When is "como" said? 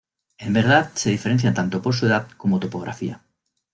2.35-2.59